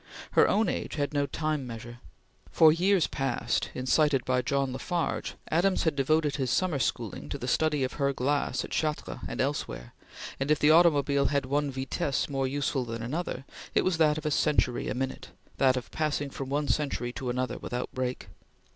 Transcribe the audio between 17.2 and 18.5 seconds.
another without break.